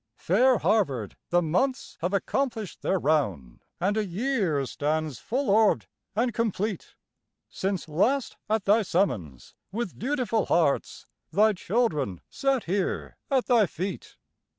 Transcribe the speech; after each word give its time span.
Fair 0.17 0.57
Harvard, 0.57 1.15
the 1.29 1.43
months 1.43 1.99
have 2.01 2.11
accomplished 2.11 2.81
their 2.81 2.97
round 2.97 3.63
And 3.79 3.95
a 3.95 4.03
year 4.03 4.65
stands 4.65 5.19
full 5.19 5.47
orbed 5.47 5.85
and 6.15 6.33
complete, 6.33 6.95
Since 7.51 7.87
last 7.87 8.35
at 8.49 8.65
thy 8.65 8.81
summons, 8.81 9.53
with 9.71 9.99
dutiful 9.99 10.47
hearts, 10.47 11.05
Thy 11.31 11.53
children 11.53 12.19
sat 12.31 12.63
here 12.63 13.15
at 13.29 13.45
thy 13.45 13.67
feet. 13.67 14.17